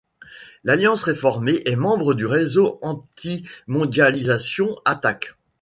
L'Alliance 0.63 1.03
réformée 1.03 1.61
est 1.67 1.75
membre 1.75 2.15
du 2.15 2.25
réseau 2.25 2.79
anti-mondialisation 2.81 4.75
Attac. 4.83 5.35